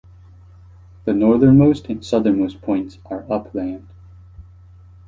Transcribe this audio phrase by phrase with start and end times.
[1.05, 3.87] The northernmost and southernmost points are upland.